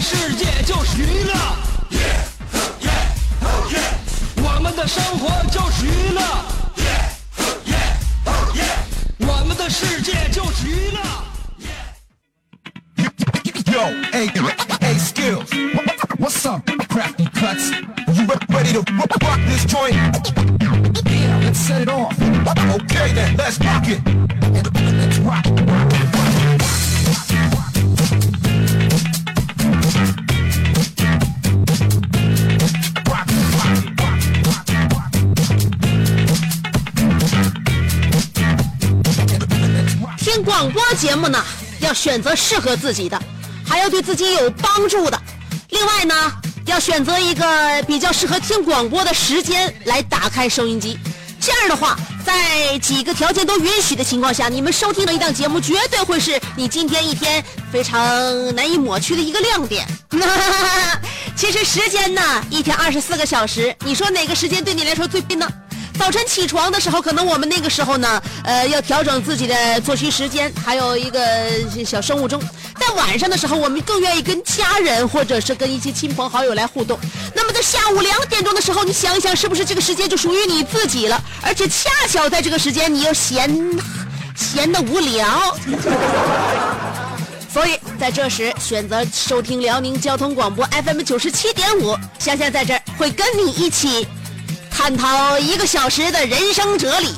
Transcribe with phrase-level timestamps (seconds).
[0.00, 1.34] 世界就是娱乐，
[4.36, 6.22] 我们的生活就是娱乐，
[9.26, 11.00] 我们的世界就是娱乐。
[13.70, 14.28] Yo, hey,
[14.80, 15.50] hey, skills.
[16.18, 17.70] What's up, crafty cuts?
[18.14, 19.94] You re- ready to rock rock this joint?
[21.06, 22.16] Yeah, let's set it off.
[22.18, 24.00] Okay then, let's rock it.
[24.54, 25.44] Let's rock.
[25.44, 26.17] Rock
[40.58, 41.40] 广播节目呢，
[41.78, 43.16] 要选择适合自己的，
[43.64, 45.16] 还要对自己有帮助的。
[45.68, 46.12] 另外呢，
[46.66, 50.98] 要选择一个比较适合听广播的时间来打开收音机。
[51.40, 59.86] 这样的话，在几个条件都允许的情况下，你们收听的一档节目绝对会是你今天一天非常难以抹去的一个亮点。
[61.36, 62.20] 其实时间呢，
[62.50, 65.48] 一天二十四个小时，你说哪个时间对你来说最拼呢？
[65.98, 71.20] 早晨起床的时候，可能我们那个时候呢，呃，要调整自己的作息时间，还有一个
[71.84, 72.40] 小生物钟。
[72.78, 76.98] 在晚上的时候，我们更愿意跟家人或者是跟一些亲朋好友来互动。
[77.34, 81.22] 那么在下午两点钟的时候，你想一想，是不是这个时间就属于你自己了？
[81.42, 83.50] 而且恰巧在这个时间，你又闲
[84.36, 85.56] 闲的无聊。
[87.52, 94.06] 所以在这时选择收听辽宁交通广播 FM 九十七点五，香香在这儿会跟你一起
[94.78, 97.12] 探讨一个小时的人生哲理。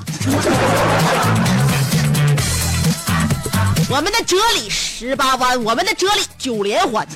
[3.91, 7.07] 我们的哲理十八弯，我们的哲理九连环。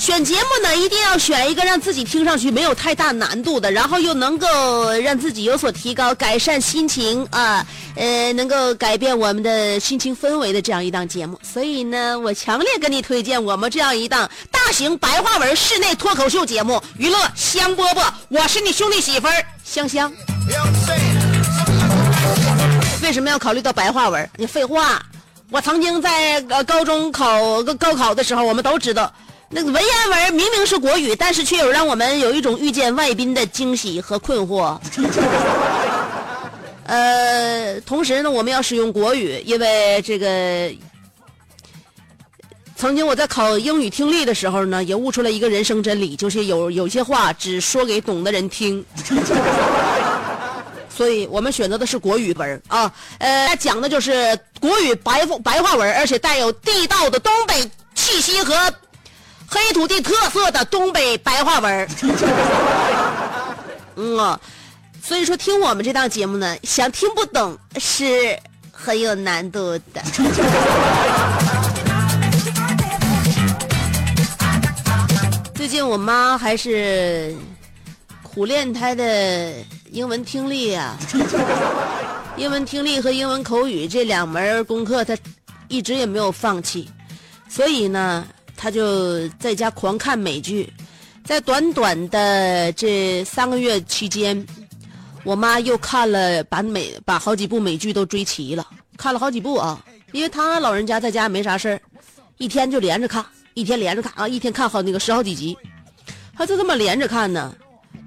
[0.00, 7.64] 选节目呢，一定要选一个让自己听上去没有太大难度的，然后又能够让自己有所提高、改善心情啊，
[7.96, 11.38] 呃，能够改变我们的心情氛围的这样一档节目。
[11.42, 17.96] 所以呢，我强烈跟你推荐我们这样一档大型白话文室内脱口秀节目《娱乐香饽饽》，
[18.30, 20.10] 我是你兄弟媳妇儿香香。
[23.02, 24.30] 为什么要考虑到白话文？
[24.38, 25.02] 你废话，
[25.50, 29.12] 我曾经在呃高中考高考的时候，我们都知道，
[29.52, 34.78] 那个文言文明明是国语，但是却有让我们有一种遇见外宾的惊喜和困惑。
[36.86, 40.72] 呃，同时呢，我们要使用国语，因为这个
[42.76, 48.84] 曾经我在考英语听力的时候呢，也悟出了一个人生真理，就是有有些话只说给懂的人听。
[50.88, 58.54] 所以我们选择的是国语文啊，呃，讲的就是国语白话白话文，而且带有地道的东北气息和
[59.50, 61.88] 黑土地特色的东北白话文。
[63.96, 64.40] 嗯啊，
[65.02, 68.38] 所以说听我们这档节目呢，想听不懂是
[68.70, 70.00] 很有难度的。
[75.54, 77.34] 最近我妈还是
[78.22, 79.52] 苦练她的
[79.90, 80.96] 英文听力啊，
[82.36, 85.14] 英文听力和英文口语这两门功课，她
[85.68, 86.88] 一直也没有放弃，
[87.48, 88.26] 所以呢，
[88.62, 90.70] 他就在家狂看美剧，
[91.24, 94.46] 在短短的这三个月期间，
[95.24, 98.66] 我妈又看了把美把好几部美剧都追齐了，
[98.98, 99.82] 看了好几部啊，
[100.12, 101.80] 因为她老人家在家没啥事儿，
[102.36, 105.56] 一天就连着看，一天连着看啊，一天看好那个十好几集，
[106.36, 107.54] 她就这么连着看呢。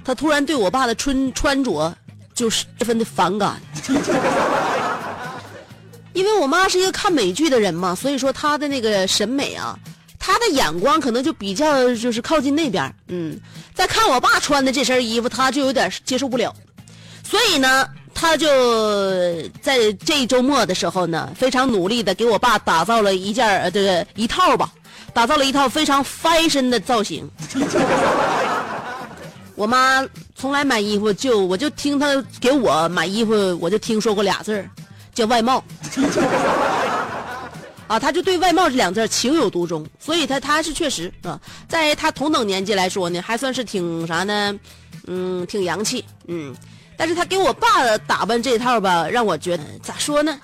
[0.06, 1.92] 他突然对我爸的穿穿着
[2.36, 3.60] 就十分的反感，
[6.14, 9.80] 因为我妈是一个看美剧的人嘛，所以说她的那个审美啊，
[10.26, 13.38] 他的眼光可能就比较就是靠近那边嗯，
[13.76, 16.56] 再看我爸穿的这身衣服，他就有点接受不了，
[17.26, 18.48] 所以呢，他就
[19.62, 24.72] 在这周末的时候呢，非常努力的给我爸打造了一件呃这个一套吧，
[25.14, 27.30] 打造了一套非常 fashion 的造型。
[29.56, 32.08] 我妈从来买衣服就我就听她
[32.40, 34.70] 给我买衣服，我就听说过俩字儿，
[35.14, 35.62] 叫外貌。
[37.88, 44.58] 啊，他就对外貌这两字情有独钟，所以他他是确实啊，在他同等年纪来说呢，还算是挺啥呢，
[45.08, 46.56] 嗯，挺洋气，嗯。
[46.96, 50.40] 但是他给我爸打扮这套吧，让我觉得咋说呢？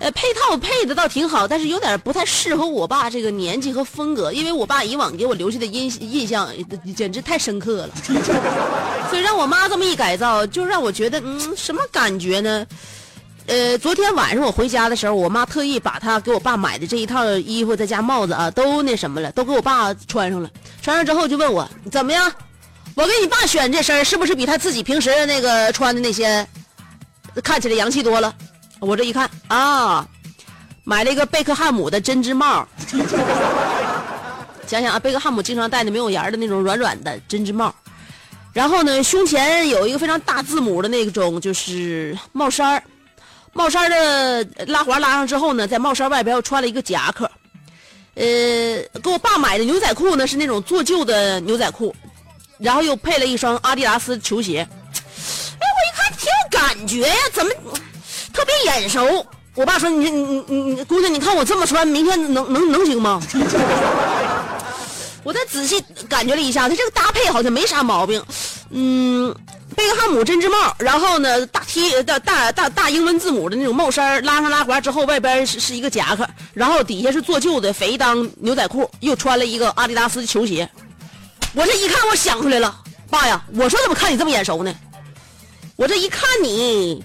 [0.00, 6.50] 呃，配套配的倒挺好，但是有点不太适合我爸这个年纪和风格，因为我爸以往给我留下的印印象
[6.94, 7.90] 简直太深刻了，
[9.08, 12.66] 所以让我妈这么一改造，就让我觉得嗯，什么感觉呢？
[13.46, 20.48] 呃，昨天晚上我回家的时候，我妈特意把她给我爸买的这一套衣服再加帽子啊，都那什么了，都给我爸穿上了。
[20.80, 22.32] 穿上之后就问我怎么样？
[22.94, 26.46] 我给你爸选这身是不是比他自己平时那个穿的那些
[27.42, 28.32] 看起来洋气多了？
[28.80, 30.06] 我这一看啊，
[30.84, 32.66] 买了一个贝克汉姆的针织帽。
[34.66, 37.74] 想想啊，贝克汉姆经常戴的没有檐儿的那种软软的针织帽，
[38.52, 42.82] 然后呢，胸前有一个非常大字母的那种就是帽衫儿，
[43.52, 47.30] 帽衫的拉环拉上之后呢，在帽衫外边又穿了一个夹克。
[48.14, 48.24] 呃，
[49.02, 51.94] 给我爸买的牛仔裤呢是那种做旧的牛仔裤，
[52.58, 54.60] 然后又配了一双阿迪达斯球鞋。
[54.60, 57.52] 哎，我一看挺有感觉呀，怎么
[58.32, 59.26] 特别眼熟？
[59.54, 63.20] 我爸说：“你你你你，姑娘，你看我这么穿，明天能能能行吗？”
[65.22, 65.78] 我再仔细
[66.08, 68.24] 感觉了一下，他这个搭配好像没啥毛病。
[68.74, 69.34] 嗯，
[69.76, 80.66] 贝克汉姆针织帽，然后呢大 T 大大大大英文字母的那种帽衫，拉上拉环之后，外边是是一个夹克，然后底下是做旧的肥裆牛仔裤，又穿了一个阿迪达斯的球鞋。
[81.52, 82.74] 我这一看，我想出来了，
[83.10, 84.74] 爸呀，我说怎么看你这么眼熟呢？
[85.76, 87.04] 我这一看你，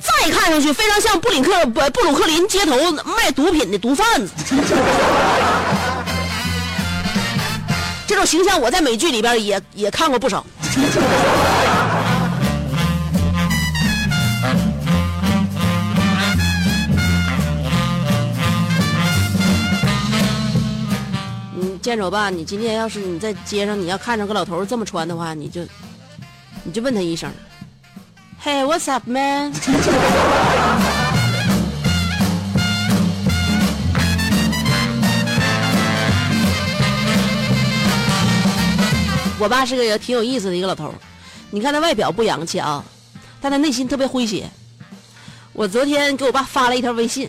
[0.00, 2.76] 再看上去非常像布林克布布鲁克林街头
[3.16, 4.32] 卖毒品的毒贩子。
[8.06, 10.44] 这种形象我在美剧里边也也看过不少。
[10.76, 10.84] 你，
[21.80, 25.62] 见着我爸，你今天要是你在街上，你要看着个老头这么穿的话，你就
[26.64, 27.30] 你就问他一声
[28.44, 29.52] ，Hey, what's up, man？
[39.38, 40.94] 我爸是个也挺有意思的一个老头儿，
[41.50, 42.84] 你看他外表不洋气啊，
[43.40, 44.50] 但他内心特别诙谐。
[45.52, 47.28] 我昨天给我爸发了一条微信，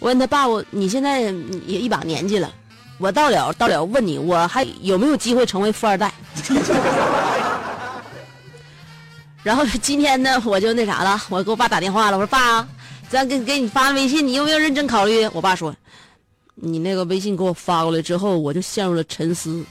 [0.00, 1.20] 我问他爸，我你现在
[1.66, 2.52] 也一把年纪了，
[2.98, 6.12] 我到了到了问你，我还有没有机会成为富二代？
[9.44, 12.66] 然后今天呢，我就那啥了，我给我爸打电话了，我说爸，
[13.08, 15.26] 咱给给你发微信，你有没有认真考虑？
[15.28, 15.74] 我爸说，
[16.56, 19.64] 你那个微信给我发过来之后，我就陷入了沉思。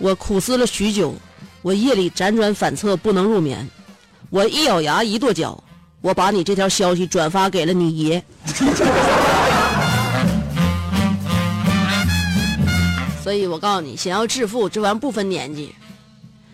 [0.00, 1.12] 我苦思了许久，
[1.60, 3.68] 我夜里辗转反侧，不能入眠。
[4.30, 5.62] 我一咬牙，一跺脚，
[6.00, 8.22] 我把你这条消息转发给了你爷。
[13.24, 15.74] 所以我告诉你，想要致富，这玩意不分年纪，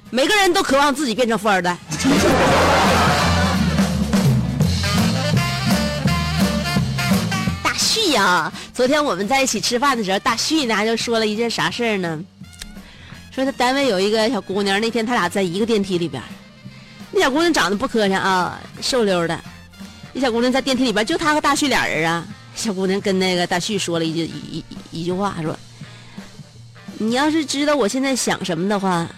[0.08, 1.76] 每个人都渴望自己变成富二代。
[7.62, 12.18] 大旭呀，昨天我们在一起吃饭的时候，大旭呢就说了一件啥事儿呢？
[13.34, 16.22] 说他单位有一个小姑娘，那天他俩在一个电梯里边，
[17.10, 19.38] 那小姑娘长得不磕碜啊，瘦溜的。
[20.12, 22.24] 那小姑娘在电梯里边，就他和大旭俩人啊。
[22.54, 25.58] 小姑娘跟那个大旭说了一句一一句话，说
[26.98, 29.08] ：“你要是知道我现在想什么的话，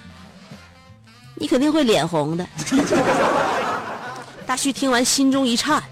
[1.34, 2.48] 你肯定会脸红的。
[4.46, 5.82] ”大旭听完心中一颤，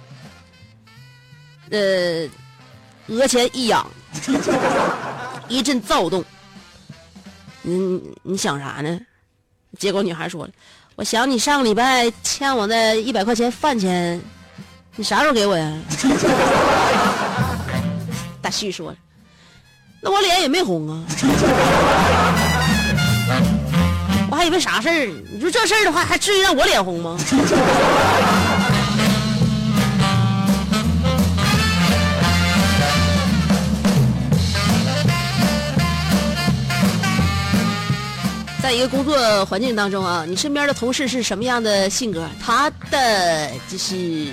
[1.68, 2.26] 呃，
[3.08, 3.86] 额前一痒，
[5.46, 6.24] 一阵躁动。
[7.66, 9.00] 你你想啥呢？
[9.78, 10.52] 结果女孩说了
[10.94, 14.20] ：“我想你上个礼拜欠我的一百块钱饭钱，
[14.94, 15.72] 你啥时候给我呀？”
[18.40, 18.96] 大旭说了
[20.00, 21.02] ：“那我脸也没红啊，
[24.30, 25.06] 我还以为啥事儿？
[25.32, 27.18] 你说这事儿的话，还至于让我脸红吗？”
[38.64, 42.26] 在一个工作环境当中啊，你身边的同事是什么样的性格？
[42.40, 44.28] 他的就是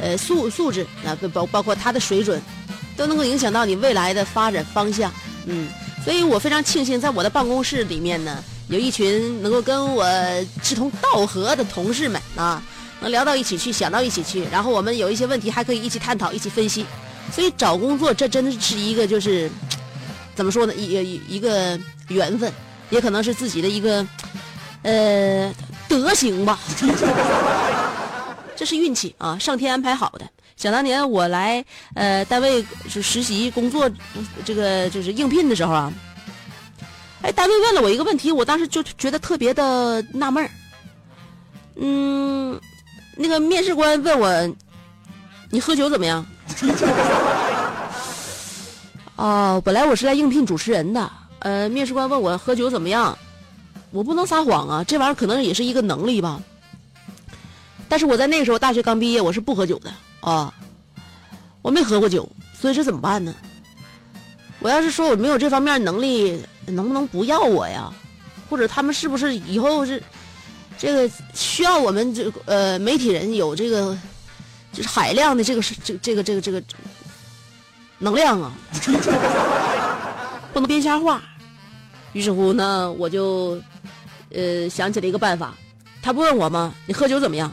[0.00, 2.40] 呃素素质啊，包包括他的水准，
[2.96, 5.12] 都能够影响到你未来的发展方向。
[5.44, 5.68] 嗯，
[6.02, 10.02] 所以我非常庆幸，在我的办公室里面呢，有一群能够跟我
[10.62, 12.62] 志同道合的同事们啊，
[13.02, 16.86] 能聊到一起去，想到一起去，然后我们有一些问题还可以一起探讨、一起分析。
[17.30, 19.50] 所以找工作这真的是一个就是
[20.34, 20.74] 怎么说呢？
[20.74, 22.50] 一一个缘分。
[22.90, 24.06] 也可能是自己的一个，
[24.82, 25.52] 呃，
[25.88, 26.58] 德行吧，
[28.56, 30.26] 这是运气啊，上天安排好的。
[30.56, 31.64] 想当年我来
[31.94, 33.88] 呃单位是实习工作，
[34.44, 35.92] 这个就是应聘的时候啊，
[37.22, 40.50] 哎，单位问了我一个问题，我当时就觉得特别的纳闷儿。
[41.76, 42.60] 嗯，
[43.16, 44.54] 那个面试官问我，
[45.50, 46.26] 你喝酒怎么样？
[49.14, 51.08] 哦，本来我是来应聘主持人的，
[51.40, 53.16] 呃，面试官问我喝酒怎么样，
[53.90, 56.40] 我不能撒谎啊，这玩意儿可能也是一个能力吧。
[57.88, 60.52] 但是我在那个时候大学刚毕业，我是不喝酒的啊，
[61.62, 62.28] 我没喝过酒，
[62.60, 63.34] 所以这怎么办呢？
[64.60, 67.92] 我要是说我没有这方面能力，能不能不要我呀？
[68.50, 70.02] 或者他们是不是以后是
[70.76, 73.96] 这个需要我们这呃媒体人有这个
[74.72, 76.62] 就是海量的这个是这这个这个这个
[77.98, 78.52] 能量啊，
[80.60, 81.22] 不能编瞎话。
[82.12, 83.60] 于是乎呢，我就
[84.34, 85.54] 呃想起了一个办法。
[86.02, 86.74] 他不问我吗？
[86.86, 87.52] 你喝酒怎么样？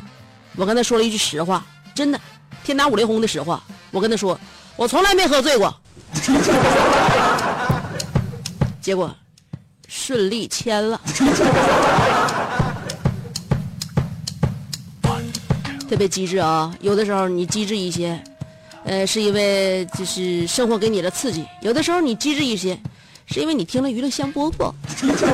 [0.56, 2.20] 我跟他说了一句实话，真的，
[2.64, 3.62] 天打五雷轰的实话。
[3.92, 4.40] 我跟他说，
[4.76, 5.76] 我从来没喝醉过。
[8.82, 9.14] 结果
[9.88, 11.00] 顺利签了，
[15.90, 16.74] 特别机智啊！
[16.82, 18.24] 有的时候你机智一些，
[18.86, 22.80] 呃，是因为就是生活给你的刺激；有的时候你机智一些，
[23.26, 24.72] 是因为你听了娱乐香饽饽。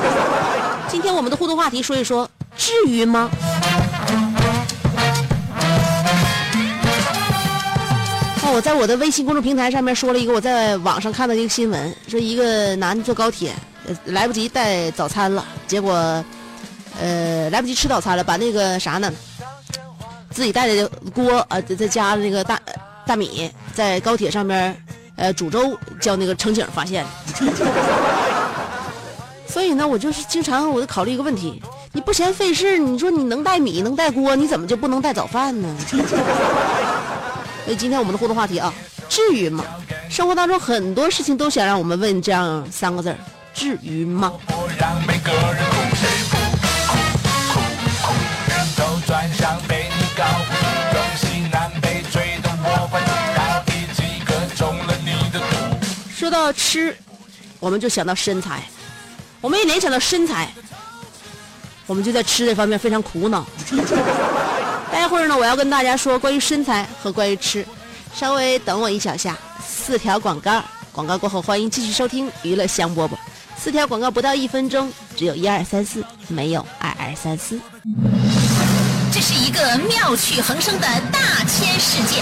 [0.89, 3.29] 今天我们的互动话题说一说，至于吗？
[8.53, 13.53] 我在我的微信公众平台上面说了一个我在网上看到一个新闻，说一个男的坐高铁，
[14.03, 15.93] 来不及带早餐了，结果，
[16.99, 19.09] 呃，来不及吃早餐了，把那个啥呢，
[20.31, 22.59] 自己带的锅啊，再加了那个大
[23.05, 24.75] 大米，在高铁上面，
[25.15, 27.05] 呃，煮粥，叫那个乘警发现。
[29.47, 35.67] 所以呢，我就是经常我就考虑一个问题：你不嫌费事，你说你能带米能带锅，你怎么就不能带早饭呢？
[37.65, 38.73] 所以今天我们的互动话题啊，
[39.09, 39.63] 至于吗？
[40.09, 43.17] 生活当中很多事情都想让我们问这样三个字儿：
[43.53, 44.31] 至于吗？
[56.51, 56.93] 到吃，
[57.61, 58.61] 我们就想到身材，
[59.39, 60.53] 我们一联想到身材，
[61.87, 63.45] 我们就在吃这方面非常苦恼。
[64.91, 67.65] 待会儿呢，我要跟大家说关于身材和关于吃，
[68.13, 73.11] 稍微等我一小下，四条广告，广告过后欢迎继续收听娱乐香饽饽，
[73.57, 77.57] 四条广告不到一分钟，只有一二三四，没有二二三四。
[79.13, 82.21] 这是一个妙趣横生的大千世界，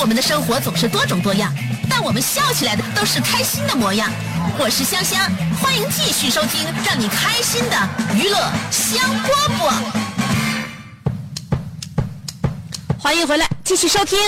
[0.00, 1.52] 我们的生活总是多种多样，
[1.90, 4.08] 但我们笑起来的都是开心的模样。
[4.56, 5.28] 我是香香，
[5.60, 7.76] 欢迎继续收听让你开心的
[8.14, 8.38] 娱乐
[8.70, 9.28] 香饽
[9.58, 9.74] 饽。
[12.96, 14.18] 欢迎回来，继续收听。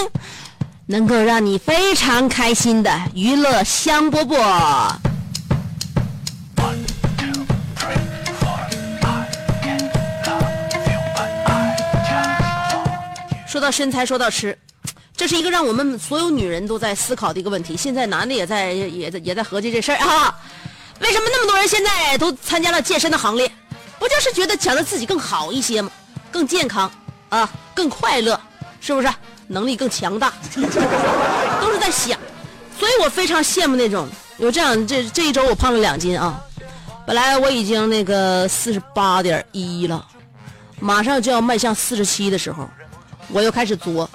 [0.87, 4.93] 能够让你非常开心的娱乐香饽饽。
[13.47, 14.59] 说到身材，说到吃，
[15.21, 17.77] 这是一个让我们所有女人都在思考的一个问题。
[17.77, 20.35] 现在男的也在也在也在合计这事儿啊。
[20.99, 23.47] 为什么那么多人现在都参加了健身的行列？
[23.99, 25.91] 不就是觉得想着自己更好一些吗？
[26.33, 26.91] 更健康
[27.29, 28.41] 啊，更快乐，
[28.81, 29.11] 是不是？
[29.47, 32.19] 能力更强大，都是在想，
[32.79, 34.09] 所以我非常羡慕那种
[34.39, 36.43] 有这样这这一周我胖了两斤啊，
[37.07, 40.03] 本来我已经那个四十八点一了，
[40.79, 42.67] 马上就要迈向四十七的时候，
[43.29, 44.09] 我又开始作。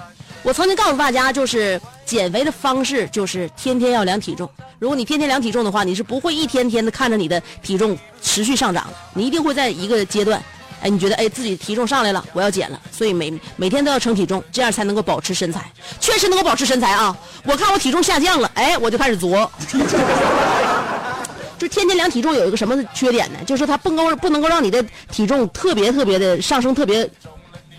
[0.46, 4.48] 我曾经告诉大家，就是减肥的方式就是天天要量体重。
[4.78, 10.40] 如果你天天量体重的话，你是不会一天天的看着你的体重持续上涨的，你一定会在一个阶段。
[10.84, 15.66] 哎，你觉得哎自己体重上来了，我要减了，所以每每天都要称体重，这样才能够保持身材，
[16.00, 17.18] 确实能够保持身材啊！
[17.44, 19.52] 我看我体重下降了，哎，我就开始作。
[21.58, 23.40] 就天天量体重有一个什么缺点呢？
[23.48, 27.10] 就是它不能够不能够让你的体重特别特别的上升特别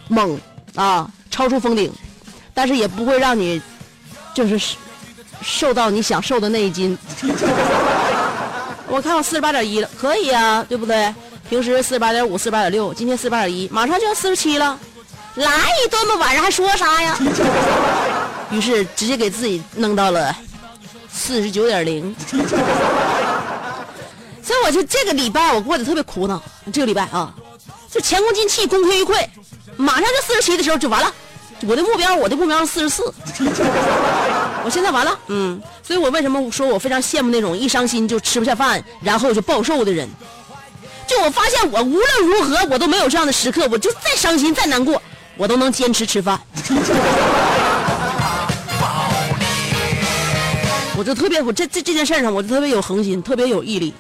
[0.08, 0.36] 猛
[0.74, 1.92] 啊，超出封顶，
[2.56, 3.60] 但是也不会让你
[4.34, 4.58] 就是
[5.42, 6.96] 瘦到你想瘦的那一斤。
[8.88, 11.14] 我看我四十八点一了，可以啊，对不对？
[11.50, 14.78] 平时四十八点五、四十八点六，今天四十八点一，马上就要四十七了，
[15.34, 15.46] 来
[15.84, 17.18] 一顿吧，晚上还说啥呀？
[18.50, 20.34] 于是直接给自己弄到了
[21.12, 22.16] 四十九点零，
[24.42, 26.42] 所以我就这个礼拜我过得特别苦恼。
[26.72, 27.34] 这个礼拜啊，
[27.90, 29.28] 就前功尽弃，功亏一篑，
[29.76, 31.12] 马上就四十七的时候就完了。
[31.62, 33.02] 我的目标，我的目标是四十四，
[34.64, 40.08] 我现在完了，嗯，所以我为什么说我非常羡慕那种一伤心就吃不下饭，然后就暴瘦的人。
[41.06, 45.00] 就我发现我无论如何我都没有这样的时刻，我就再伤心再难过，
[45.36, 46.38] 我都能坚持吃饭。
[50.98, 53.94] 我就特别，我这这这件事上，我就特别有恒心，特别有毅力。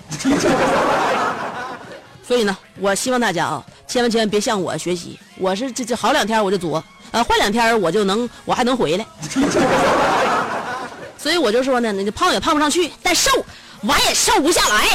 [2.26, 5.18] 所以呢，我希望大家啊，千万千万别向我学习。
[5.38, 6.82] 我是这这好两天我就作，
[7.12, 9.06] 呃，换两天我就能，我还能回来。
[11.18, 13.30] 所以我就说呢，那胖也胖不上去，但瘦
[13.82, 14.86] 完也瘦不下来，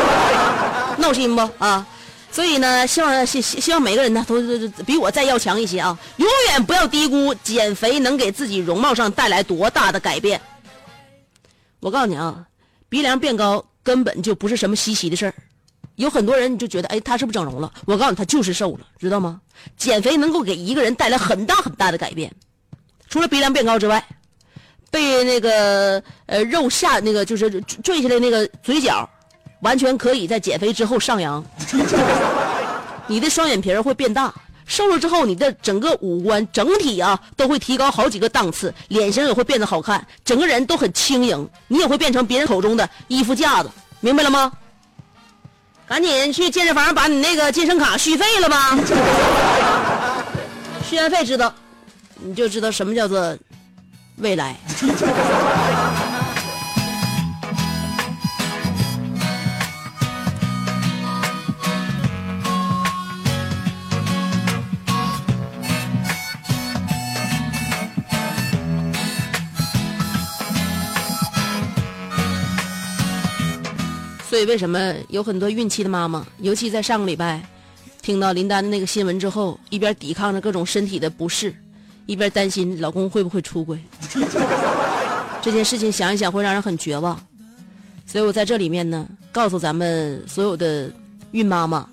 [0.98, 1.86] 闹心不啊？
[2.30, 5.98] 所以呢，希望希希望每个人呢都都比我再要强一些啊！
[6.18, 10.38] 永远不要低估减肥能给自己容貌上带来多大的改变。
[11.80, 12.44] 我告诉你啊，
[12.88, 15.34] 鼻梁变高根本就不是什么稀奇的事儿。
[15.98, 17.70] 有很多人你就觉得，哎，他是不是整容了？
[17.84, 19.40] 我告诉你，他就是瘦了，知道吗？
[19.76, 22.32] 减肥能够给一个人带来很大很大的改变。
[23.08, 24.02] 除了鼻梁变高之外，
[24.90, 27.50] 被那个呃肉下那个就是
[27.82, 29.08] 坠下来那个嘴角，
[29.60, 31.44] 完全可以在减肥之后上扬。
[33.08, 34.32] 你的双眼皮会变大。
[34.66, 44.52] 瘦了之后，你的整个五官整体啊都会提高好几个档次，脸型也会变得好看，整个人都很轻盈，你也会变成别人口中的衣服架子，明白了吗？
[45.88, 48.76] 赶紧去健身房把你那个健身卡续费了吧，
[50.88, 51.52] 续完费知道，
[52.16, 53.36] 你就知道什么叫做
[54.18, 54.54] 未来。
[74.38, 77.42] 所以，为什么有很多孕期的妈妈，尤其在上个礼拜
[78.00, 81.52] 听到林丹的那个新闻之后，一边抵抗着各种身体的不适，
[82.06, 83.76] 一边担心老公会不会出轨？
[85.42, 87.20] 这件事情想一想会让人很绝望。
[88.06, 90.88] 所以我在这里面呢，告诉咱们所有的
[91.32, 91.84] 孕妈妈，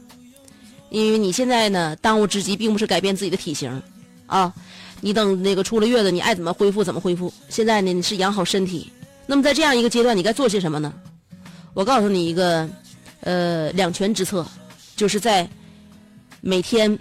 [0.91, 3.81] 因为你现在呢，当务之急并不是改变自己的体型，
[4.27, 4.53] 啊，
[5.01, 7.33] 你等那个出了月子，你爱怎么恢复怎么恢复。
[7.49, 8.91] 现在呢，你是养好身体。
[9.25, 10.93] 那么在这样一个阶段，你该做些什么呢？
[11.75, 12.67] 我告诉你一个，
[13.19, 14.45] 呃，两全之策，
[14.95, 15.45] 就是在
[16.39, 16.97] 每天，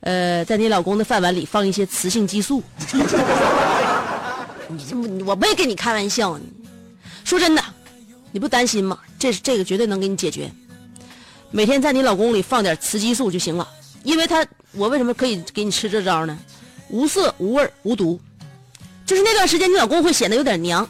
[0.00, 2.62] 呃，在你老公的饭碗里放一些雌性激素。
[4.68, 6.38] 你这么，我没跟你开玩笑，
[7.24, 7.64] 说真的，
[8.30, 8.98] 你不担心吗？
[9.18, 10.52] 这是这个绝对能给你解决。
[11.50, 13.66] 每天在你老公里放点雌激素就行了，
[14.02, 16.38] 因为他，我为什么可以给你吃这招呢？
[16.90, 18.20] 无色无味无毒，
[19.06, 20.86] 就是那段时间你老公会显得有点娘。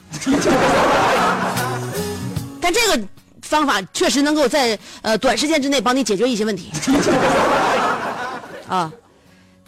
[2.67, 3.01] 但这个
[3.43, 6.73] 方法确实能够在呃短时间之内帮你解决一些问题。
[8.67, 8.93] 啊，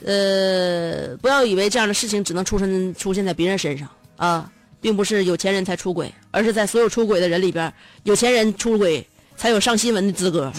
[0.04, 9.06] 呃，不要以为这样的事情只能出生出现在别人身上啊，并不是有钱人才出轨，而是在所有出轨的人里边，有钱人出轨
[9.36, 10.52] 才有上新闻的资格。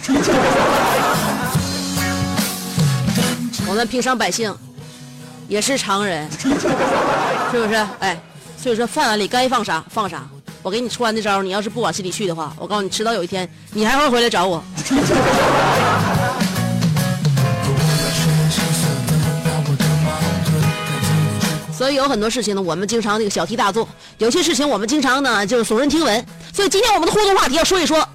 [3.67, 4.55] 我们平常百姓
[5.49, 7.85] 也是常人，是不是？
[7.99, 8.17] 哎，
[8.55, 10.25] 所以说饭碗里该放啥放啥。
[10.61, 14.61] 我给你出完的招，你要是不往心里去的话，我告诉你，迟早有一天你还会回来找我。
[21.71, 26.25] 所以有很多事情呢，我们经常那个小题大做；有些事情我们经常呢就耸人听闻。
[26.53, 28.05] 所以今天我们的互动话题要说一说，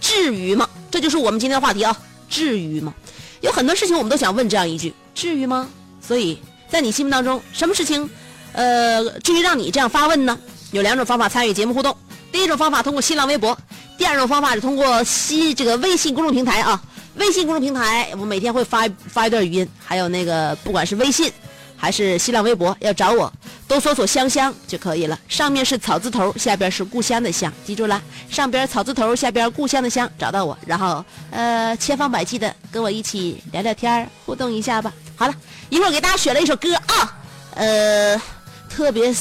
[0.00, 0.68] 至于吗？
[0.88, 1.96] 这就是我们今天的话题啊，
[2.28, 2.94] 至于吗？
[3.40, 5.68] 有很多事情我们都想问这样一句：至于吗？
[6.00, 6.38] 所以
[6.70, 8.08] 在你心目当中，什么事情，
[8.52, 10.38] 呃，至于让你这样发问呢？
[10.72, 11.96] 有两种方法参与节目互动，
[12.32, 13.56] 第一种方法通过新浪微博，
[13.96, 16.82] 第二种方法是通过西这个微信公众平台啊。
[17.16, 21.30] 微信公众平台我每天会发发一段语音，还有那个不管是微信
[21.76, 23.30] 还是新浪微博，要找我
[23.68, 25.18] 都搜索香香就可以了。
[25.28, 34.90] 上面是草字头，下边是故乡的乡，记住了，上边草字头，下边故乡的乡，找到我，然后呃千方百计的跟我一起聊聊天互动一下吧。
[35.14, 35.34] 好了，
[35.68, 37.14] 一会儿给大家选了一首歌啊，
[37.56, 38.22] 呃，
[38.70, 39.14] 特别。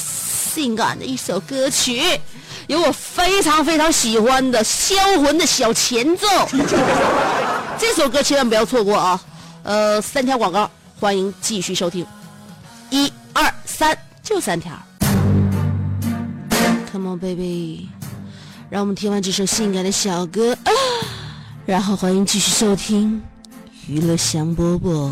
[0.54, 2.02] 性感的一首歌曲，
[2.68, 6.28] 有我非常非常喜欢的销魂的小前奏。
[7.80, 9.22] 这首歌千万不要错过啊！
[9.64, 12.06] 呃，三条广告，欢迎继续收听。
[12.90, 14.74] 一二三，就三条。
[16.92, 17.88] Come on baby，
[18.70, 20.58] 让我们听完这首性感的小歌，
[21.66, 23.22] 然后欢迎继续收听
[23.88, 25.12] 娱乐香饽饽。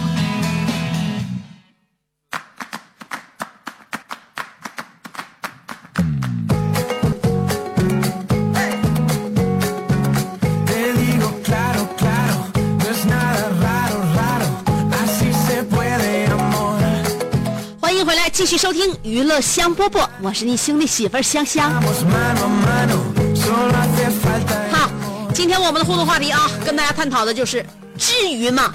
[18.41, 21.71] 继续收听娱乐香饽饽，我是你兄弟媳妇香香。
[24.71, 24.89] 好，
[25.31, 27.63] 今天我们的互动话题啊，跟大家探讨的就是
[27.99, 28.73] 至于吗？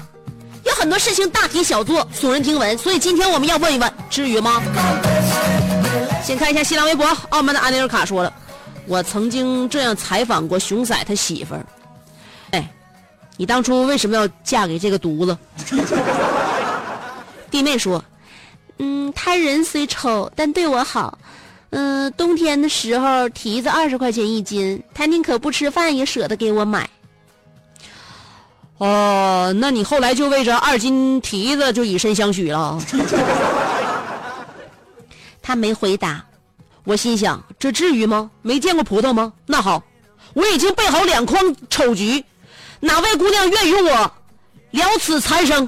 [0.63, 4.61] 有很多事情大题小做，耸人听闻，所以今天我们要问一问，至于吗？
[6.23, 8.31] 先看一下新浪微博，澳门的安尼尔卡说了，
[8.85, 11.65] 我曾经这样采访过熊仔他媳妇儿，
[12.51, 12.71] 哎，
[13.35, 15.37] 你当初为什么要嫁给这个犊子？
[17.51, 18.01] 弟妹说，
[18.79, 21.17] 嗯，他人虽丑，但对我好。
[21.71, 26.89] 嗯，冬天的时候提子二十块钱一斤，他宁可不吃饭也舍得给我买。
[28.77, 32.79] 哦，那你后来就为这二斤提子就以身相许了？
[35.41, 36.23] 他没回答，
[36.83, 38.29] 我心想这至于吗？
[38.41, 39.33] 没见过葡萄吗？
[39.45, 39.83] 那好，
[40.33, 42.23] 我已经备好两筐丑橘，
[42.79, 44.11] 哪位姑娘愿与我
[44.71, 45.67] 了此残生？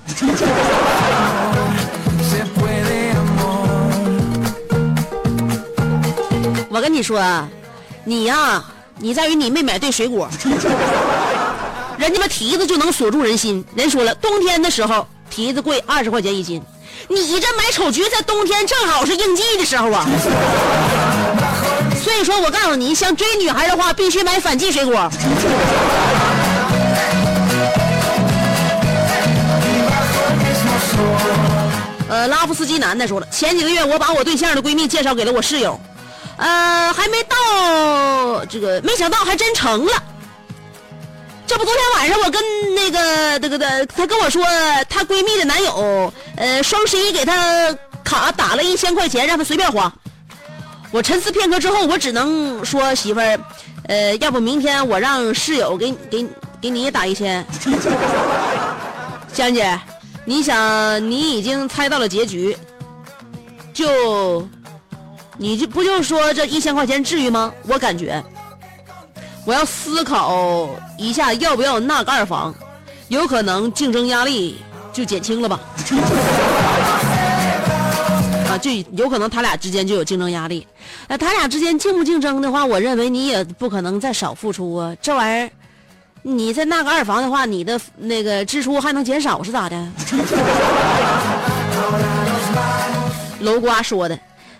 [6.80, 7.46] 我跟你说啊，
[8.06, 8.64] 你呀、
[9.00, 10.30] 你在于你没买对水果，
[12.00, 13.66] 人家们提子就能锁住人心。
[13.76, 16.64] 人说了，冬天的时候提子贵二十块钱一斤，
[17.10, 20.08] 你这买丑橘在冬天正好是应季的时候啊。
[22.02, 25.12] 所以说我告诉你，想追女孩的话，必须买反季水果。
[32.08, 35.78] 呃，拉夫斯基男的说了，前几个月我把我对象的闺蜜介绍给了我室友，
[36.40, 39.92] 呃，还没到这个，没想到还真成了。
[41.46, 42.42] 这不，昨天晚上我跟
[42.74, 44.42] 那个这个的，她跟我说，
[44.88, 49.92] 她闺蜜的男友，呃，双十一给她卡打了一千块钱，让她随便花。
[50.92, 53.40] 我沉思片刻之后，我只能说媳妇儿，
[53.88, 56.26] 呃，要不明天我让室友给给
[56.62, 57.46] 给你也打一千。
[59.34, 59.78] 香姐，
[60.24, 62.58] 你想你已经猜到了结局，
[63.74, 64.48] 就
[65.42, 67.54] 你就不就说这一千块钱至于吗？
[67.66, 68.22] 我感觉
[69.46, 72.54] 我要思考一下要不要纳个二房，
[73.08, 74.58] 有可能竞争压力
[74.92, 75.58] 就减轻了吧。
[78.52, 80.68] 啊，就有可能他俩之间就有竞争压力。
[81.08, 84.94] 那他俩之间竞不竞争的话，我认为你也不可能再少付出啊。
[85.02, 85.50] 这玩意儿，
[86.22, 89.88] 你再纳个二房的话，你的那个支出还能减少是咋的？
[93.40, 94.20] 楼瓜说的，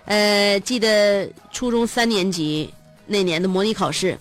[0.10, 2.74] 呃，记得初中三年级
[3.06, 4.18] 那年的模拟考试，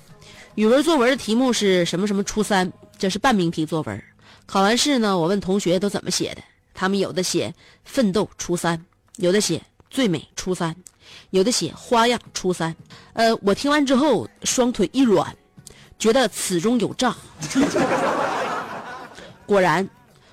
[0.54, 4.04] 语文作文的题目是什么什么初三，这是半命题作文。
[4.44, 6.42] 考完试呢，我问同学都怎么写的，
[6.74, 8.78] 他们有的写奋斗初三。
[9.16, 10.76] 有的写最美初三，
[11.30, 12.76] 有的写花样初三。
[13.14, 15.34] 呃，我听完之后双腿一软，
[15.98, 17.16] 觉得此中有诈。
[19.46, 19.88] 果然，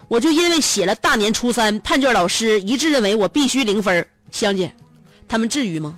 [0.09, 4.05] 我就因为写了大年初三，判卷老师一致认为我必须零分。
[4.31, 4.69] 香姐，
[5.27, 5.95] 他们至于吗.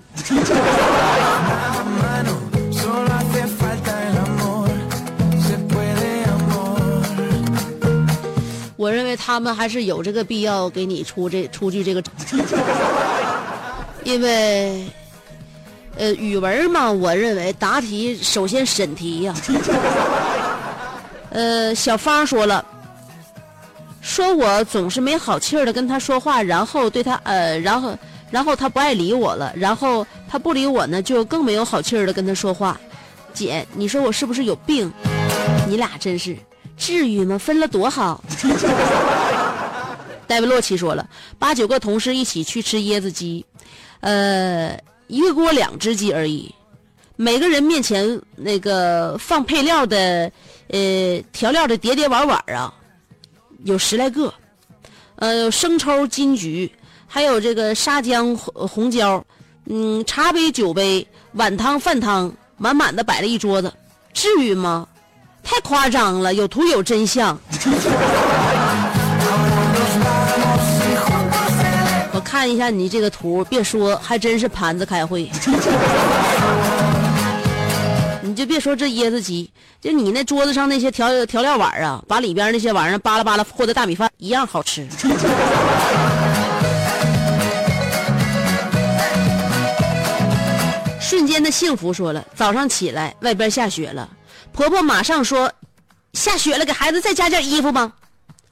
[8.79, 12.01] 我认为他们还是有这个必要给你出这出具这个，
[14.05, 14.87] 因为，
[15.97, 19.33] 呃，语文嘛，我认为答题首先审题呀、
[21.31, 22.63] 呃，小芳说了，
[23.99, 27.97] 说我总是没好气儿的跟他说话，然后对他呃，然后
[28.29, 32.79] 然后他不爱理我了，然后他不理我呢，就更没有好气儿的跟他说话。
[33.33, 34.91] 姐，你说我是不是有病？
[35.67, 36.37] 你俩真是，
[36.75, 37.37] 至于吗？
[37.37, 38.23] 分了多好。
[40.27, 41.07] 戴维洛奇说了，
[41.39, 43.45] 八九个同事一起去吃椰子鸡，
[44.01, 46.53] 呃，一个锅两只鸡而已，
[47.15, 50.29] 每个人面前那个放配料的，
[50.67, 52.73] 呃，调料的碟碟碗碗啊，
[53.63, 54.33] 有十来个，
[55.15, 56.69] 呃，生抽、金桔，
[57.07, 59.23] 还有这个沙姜、红红椒，
[59.65, 63.73] 嗯，茶杯、酒杯、碗汤、饭汤，满满的摆了一桌子，
[64.13, 64.85] 至于吗？
[65.43, 67.39] 太夸张了，有图有真相。
[72.11, 75.31] 我看一下你这个图，别说，还真是盘子开会。
[78.21, 84.85] 你就别说这椰子鸡，就你那桌子上那些调调料碗啊，把里边那些玩意儿扒拉扒拉和的大米饭一样好吃。
[91.27, 94.09] 间的幸福说了，早上起来外边下雪了，
[94.53, 95.51] 婆婆马上说，
[96.13, 97.91] 下雪了给孩子再加件衣服吧？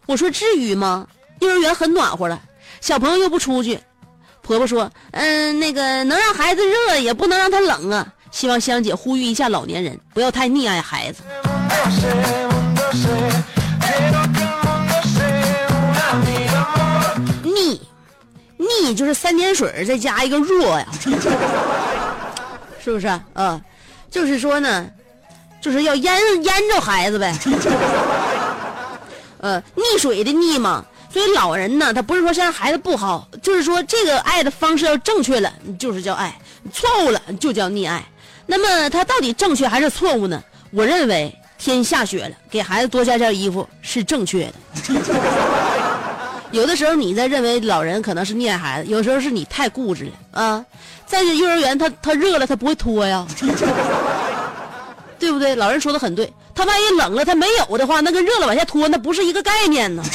[0.06, 1.08] 我说至于吗？
[1.40, 2.40] 幼儿园很暖和了，
[2.82, 3.80] 小朋友又不出去。
[4.42, 8.14] 婆婆说，嗯，那个能让孩子热，也不能让他冷啊。
[8.32, 11.24] 希望香姐呼吁一下老年人，不要太溺爱孩子。
[17.44, 17.80] 溺，
[18.60, 20.86] 溺，就是三点水再加一个弱呀，
[22.86, 23.26] 是不是啊？
[23.34, 23.62] 啊
[24.12, 24.88] 就是说呢，
[25.60, 27.36] 就是要淹淹着孩子呗。
[29.40, 36.30] 呃，溺水的溺嘛，所以老人呢，他不是说现在孩子不好，就是说这个爱的方式要正确了，就是叫爱；
[36.72, 38.06] 错误了就叫溺爱。
[38.46, 40.44] 那么他到底正确还是错误呢？
[40.70, 44.54] 我认为天下雪了，给孩子多加件衣服是正确的。
[46.52, 50.66] 有的时候你在认为老人可能是溺爱孩子，有时候是你太固执了啊。
[51.06, 53.26] 在这幼儿园，他他热了，他不会脱呀，
[55.20, 55.56] 对不对？
[55.56, 60.04] 老人说的很对，他万一冷了，他没有的话，那跟热了往下脱，那不是一个概念呢。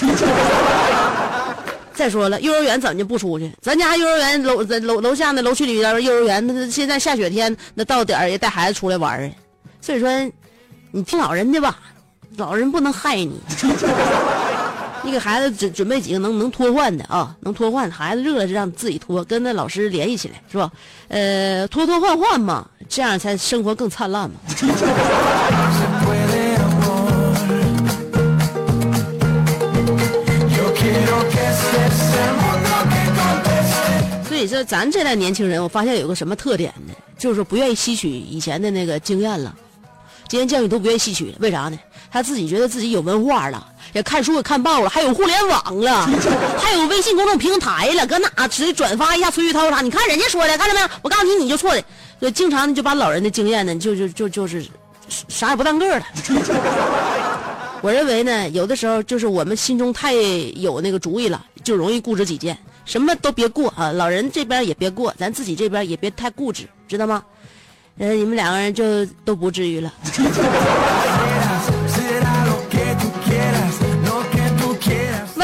[1.95, 3.53] 再说了，幼儿园怎么就不出去？
[3.61, 9.31] 咱家幼儿园楼在楼楼下那楼区里边幼儿园，那现在下雪天，那到点儿也带孩子出来玩儿啊。
[9.81, 10.09] 所以说，
[10.91, 11.79] 你听老人的吧，
[12.37, 13.41] 老人不能害你。
[15.03, 20.71] 你给孩子准准备几个能能脱换的啊，能脱换，孩子热了就让自己脱，跟那老师联系起来，是吧？
[21.09, 24.37] 呃，脱脱换换嘛，这样才生活更灿烂嘛。
[34.29, 36.93] 所以说咱这代年轻人，我发现有个什么特点呢？
[37.19, 39.55] 就是说不愿意吸取以前的那个经验了，
[40.29, 41.79] 经验教育都不愿意吸取了，为啥呢？
[42.13, 46.09] 他自己觉得自己有文化了，也看书也看报了，还有互联网了，
[46.59, 49.81] 还有微信公众平台了，搁哪直接转发一下崔玉涛啥？
[49.81, 50.89] 你看人家说的，看到没有？
[51.03, 51.83] 我告诉你，你就错的，
[52.21, 54.65] 就经常就把老人的经验呢，就就就就是
[55.29, 56.07] 啥也不当个儿了。
[57.83, 63.91] 我认为呢，有的时候就是我们心中太有那个主意了，就容易固执己见，什么都别过啊。
[63.91, 67.23] 老人这边也别过，咱自己这边也别太固执，知道吗？
[67.99, 69.93] 呃，你们两个人就都不至于了。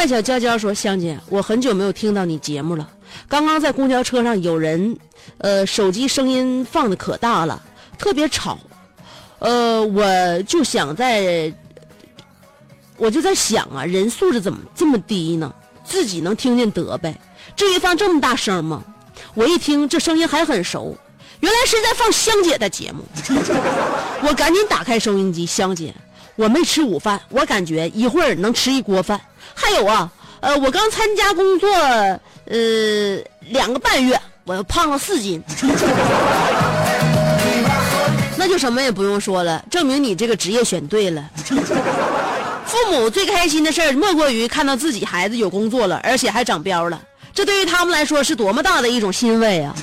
[0.06, 2.88] 小娇娇说：“香姐，我很久没有听到你节目了。
[3.28, 4.96] 刚刚在公交车上有人，
[5.38, 7.62] 呃，手机声音放的可大了，
[7.98, 8.58] 特别吵。
[9.38, 11.52] 呃，我就想在，
[12.96, 15.52] 我就在想啊，人素质怎么这么低呢？
[15.84, 17.18] 自己能听见得呗，
[17.54, 18.82] 至于放这么大声吗？
[19.34, 20.96] 我一听这声音还很熟，
[21.40, 23.04] 原来是在放香姐的节目。
[24.26, 25.94] 我赶紧打开收音机，香姐，
[26.36, 29.20] 我没吃午饭，我感觉一会儿能吃一锅饭。
[29.54, 33.18] 还有啊，呃，我刚参加工作，呃，
[33.48, 35.42] 两个半月，我胖了四斤。
[38.38, 41.24] 那就什么也不用说了，证明你这个职业选对了。
[42.66, 47.00] 父母最开心的事儿莫过于看到自己孩子有工作了，而且还长膘了，
[47.32, 49.74] 这对于他们来说是多么大的一种欣慰啊！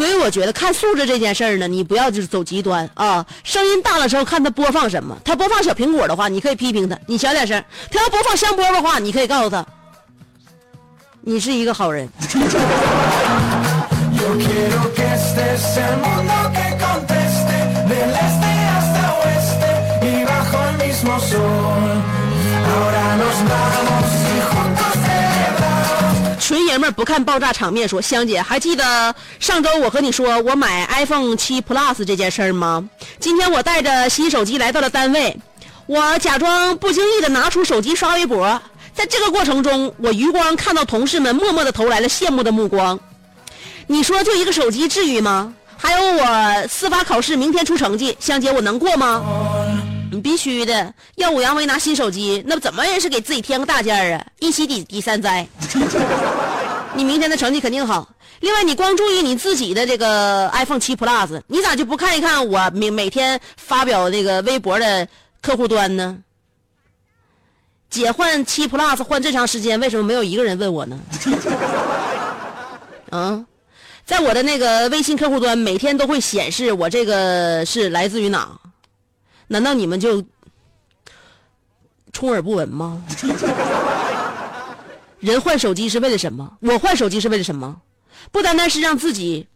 [0.00, 3.26] 所以我觉得看素质这件事儿呢，你不要就是走极端啊。
[3.44, 5.14] 声音大了之后，看他播放什么。
[5.22, 7.60] 他播放小苹果的话，你可以批评他，你小点声；
[7.92, 9.62] 他要播放香波的话，你可以告诉他，
[11.20, 12.08] 你是一个好人。
[26.80, 26.86] celebramos.
[26.86, 32.88] 纯爷们儿不看爆炸场面说，香姐还记得上周我和你说我买 iPhone 7 Plus 这件事儿吗？
[33.18, 35.36] 今天我带着新手机来到了单位，
[35.86, 38.60] 我假装不经意的拿出手机刷微博，
[38.94, 42.98] 在这个过程中，我余光看到同事们默默的投来了羡慕的目光。
[43.86, 45.52] 你说就一个手机至于吗？
[45.76, 49.22] 还有我司法考试明天出成绩，香姐我能过吗？
[50.12, 54.26] 你必须的，耀武扬威拿新手机，那怎么也是给自己添个大件儿啊！
[54.40, 55.46] 一喜抵抵三灾。
[56.94, 58.08] 你明天的成绩肯定好。
[58.40, 65.06] 另外，你光注意你自己的这个 iPhone 7 Plus，你咋就不看一看我每每天发表那个微博的
[65.42, 66.18] 客户端呢？
[67.90, 70.98] 姐换7 Plus 换这长时间，为什么没有一个人问我呢？
[73.10, 73.44] 嗯，
[74.06, 78.58] 在我的那个微信客户端，每天都会显示我这个是来自于哪？
[79.48, 80.24] 难道你们就
[82.12, 83.02] 充耳不闻吗？
[85.20, 86.58] 人换手机是为了什么？
[86.60, 87.80] 我换手机是为了什么？
[88.32, 89.46] 不单单是让自己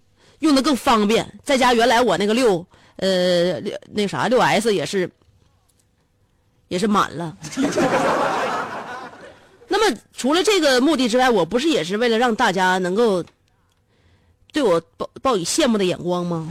[0.41, 2.65] 用的更方便，在家原来我那个六
[2.97, 5.11] 呃那啥六 S 也是
[6.69, 7.37] 也是满了。
[9.69, 13.25] 那么除了这个目的之外，我不是也是为了让大家能够
[14.53, 16.49] 对我抱抱以羡慕的眼光吗？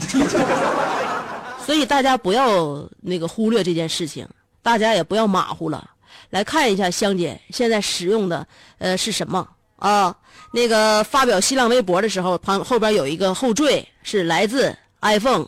[1.66, 4.28] 所以大家不要那个忽略这件事情，
[4.62, 5.92] 大家也不要马虎了。
[6.30, 8.48] 来看一下香姐现在使用的
[8.78, 9.48] 呃是什么
[9.78, 10.16] 啊？
[10.52, 15.48] 那个发表新浪微博的时候，旁后边有一个后缀是来自 iPhone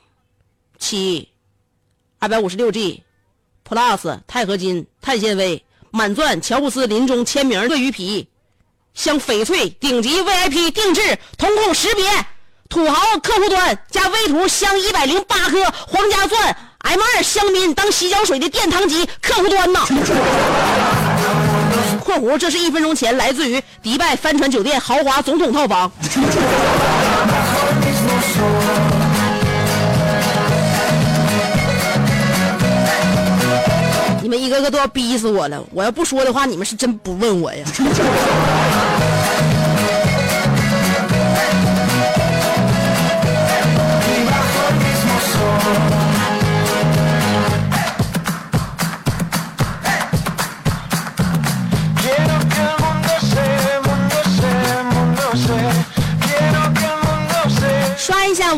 [0.78, 1.30] 七
[2.20, 3.04] 二百五十六 G
[3.68, 8.28] Plus 钛合金碳纤维满钻乔布斯临终签名鳄鱼皮，
[8.94, 12.04] 镶翡翠顶级 VIP 定制瞳孔识别。
[12.68, 19.86] 土豪客户端加微图镶一百零八颗皇家钻 M 二香槟当洗脚水的殿堂级客户端呐。
[22.00, 25.92] （括弧这是一分钟前来自于迪拜帆船酒店豪华总统套房。
[34.22, 35.64] 你们一个个都要逼死我了！
[35.72, 37.66] 我要不说的话，你们是真不问我呀。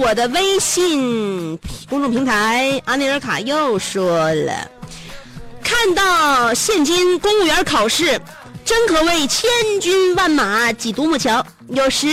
[0.07, 4.53] 我的微信公众平台，阿内尔卡又说了，
[5.61, 8.17] 看到现今公务员考试，
[8.63, 9.49] 真可谓千
[9.81, 11.45] 军万马挤独木桥。
[11.67, 12.07] 有时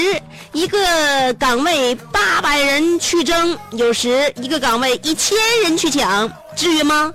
[0.53, 7.14] 一个岗位八百人去争，有时一个岗位一千人去抢，至于吗？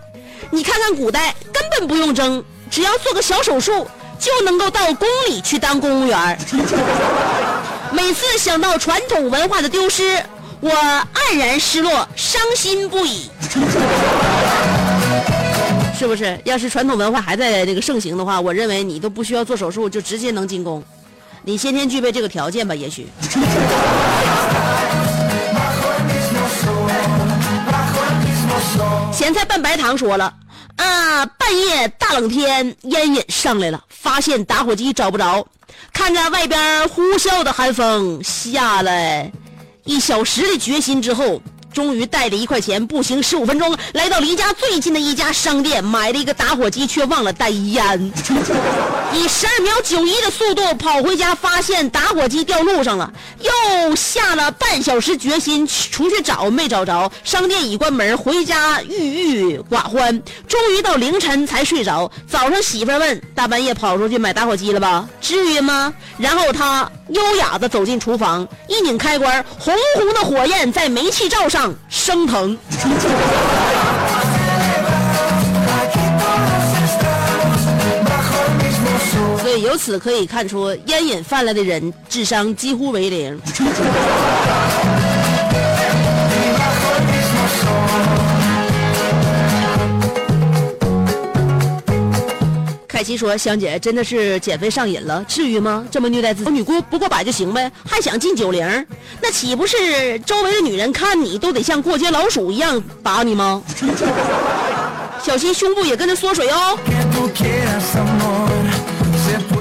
[0.49, 3.86] 你看看古代，根本不用争，只要做个小手术，
[4.17, 6.39] 就能够到宫里去当公务员。
[7.91, 10.23] 每次想到传统文化的丢失，
[10.62, 13.30] 我黯然失落，伤心不已。
[15.97, 16.39] 是不是？
[16.45, 20.84] 要是传统文化还在这个盛行的话，我认为你都不需要做手术，就直接能进宫。
[21.43, 23.07] 你先天具备这个条件吧，也许。
[29.12, 30.34] 咸菜拌白糖说了
[30.78, 35.45] 啊，半夜大冷天烟瘾上来了，发现打火机找不着，
[35.91, 38.91] 看着外边呼啸的寒风，下了
[39.89, 41.41] 一小时的决心之后。
[41.71, 48.11] 终于带着一块钱，步行十五分钟，来到离家最近的一家商店，买了一个打火机，却忘了带烟。
[49.13, 57.09] 以十二秒九一的速度跑回家，发现打火机掉路上了，又下了半小时决心出去找，没找着。
[57.23, 60.19] 商店已关门，回家郁郁寡欢。
[60.47, 62.11] 终于到凌晨才睡着。
[62.27, 65.07] 早上媳妇问：“大半夜跑出去买打火机了吧？
[65.21, 72.57] 至于吗？”然后他优雅的走进厨房，一拧开关，红红的火焰在煤气灶上升腾。
[79.41, 83.39] 所以由此可以看出，烟瘾犯了的人智商几乎为零。
[93.00, 95.86] 凯奇说：“香姐真的是减肥上瘾了，至于吗？
[95.89, 98.86] 这么虐待自己，女姑不过百就行呗，还想进九零？
[99.22, 103.64] 那岂不是周围的女人看你都得像过街老鼠一样打你吗？
[105.24, 106.78] 小心胸部也跟着缩水哦。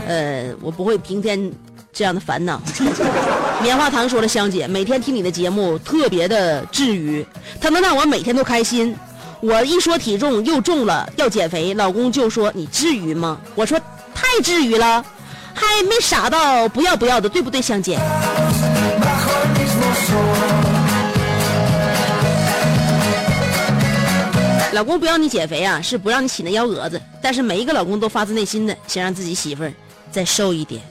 [0.08, 1.52] 呃，我不会平添
[1.92, 2.60] 这样的烦恼。
[3.62, 7.24] 棉花糖说了，香姐每天听你的节目特别的治愈，
[7.60, 8.96] 它能让我每天都开心。
[9.40, 13.38] 我一说体重又重了，要减肥，老公就说你至于吗？
[13.54, 13.78] 我说
[14.12, 15.04] 太至于了，
[15.54, 17.98] 还没傻到不要不要的，对不对，香姐？
[24.72, 27.00] 老公不要你减肥啊，是不让你起那幺蛾子。
[27.22, 29.72] 但是每一个老公都发自内心的想让自己媳妇儿
[30.10, 30.82] 再瘦一点。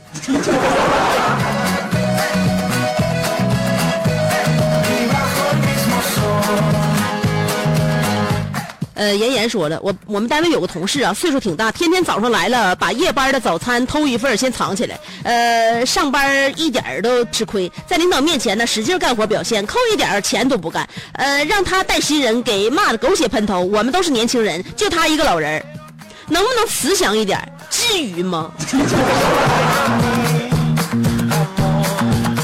[8.97, 23.61] 呃，妍妍说了，我我们单位有个同事啊，岁数挺大，天天早上来了，把夜班的早餐偷一份先藏起来，呃，上班一点儿都吃亏，在领导面前呢使劲干活表现，扣一点钱都不干，呃，让他带新人给骂的狗血喷头。
[23.61, 25.63] 我们都是年轻人，就他一个老人
[26.27, 27.39] 能不能慈祥一点？
[27.69, 28.51] 至于吗？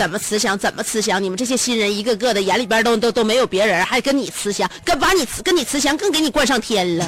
[0.04, 0.60] 怎么慈祥？
[0.60, 1.24] 怎么慈祥？
[1.24, 7.08] 你们这些新人一个个的眼里边都都都没有别人，还跟你慈祥，跟把你慈跟你慈祥，更给你冠上天了。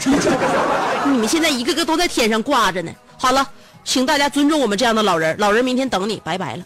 [1.05, 2.91] 你们现在一个个都在天上挂着呢。
[3.17, 3.45] 好了，
[3.83, 6.63] 请大家尊重我们这样的老人，老人明天等你，拜拜了。